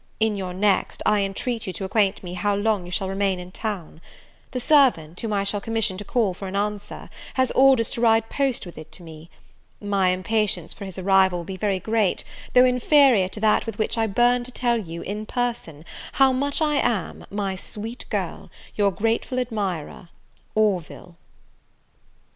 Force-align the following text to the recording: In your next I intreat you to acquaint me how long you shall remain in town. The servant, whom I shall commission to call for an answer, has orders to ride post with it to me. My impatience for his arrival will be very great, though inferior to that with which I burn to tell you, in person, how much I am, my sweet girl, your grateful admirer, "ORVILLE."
In 0.19 0.35
your 0.35 0.51
next 0.55 1.03
I 1.05 1.19
intreat 1.19 1.67
you 1.67 1.73
to 1.73 1.83
acquaint 1.83 2.23
me 2.23 2.33
how 2.33 2.55
long 2.55 2.87
you 2.87 2.91
shall 2.91 3.07
remain 3.07 3.37
in 3.37 3.51
town. 3.51 4.01
The 4.49 4.59
servant, 4.59 5.21
whom 5.21 5.31
I 5.31 5.43
shall 5.43 5.61
commission 5.61 5.95
to 5.99 6.03
call 6.03 6.33
for 6.33 6.47
an 6.47 6.55
answer, 6.55 7.07
has 7.35 7.51
orders 7.51 7.91
to 7.91 8.01
ride 8.01 8.27
post 8.27 8.65
with 8.65 8.79
it 8.79 8.91
to 8.93 9.03
me. 9.03 9.29
My 9.79 10.09
impatience 10.09 10.73
for 10.73 10.85
his 10.85 10.97
arrival 10.97 11.37
will 11.37 11.43
be 11.45 11.55
very 11.55 11.77
great, 11.79 12.23
though 12.55 12.65
inferior 12.65 13.27
to 13.27 13.39
that 13.41 13.67
with 13.67 13.77
which 13.77 13.95
I 13.95 14.07
burn 14.07 14.43
to 14.45 14.51
tell 14.51 14.79
you, 14.79 15.03
in 15.03 15.27
person, 15.27 15.85
how 16.13 16.33
much 16.33 16.63
I 16.63 16.77
am, 16.77 17.23
my 17.29 17.55
sweet 17.55 18.05
girl, 18.09 18.49
your 18.75 18.89
grateful 18.91 19.37
admirer, 19.37 20.09
"ORVILLE." 20.55 21.15